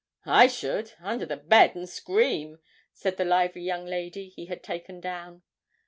[0.25, 2.57] 'I should under the bed, and scream,'
[2.91, 5.43] said the lively young lady he had taken down.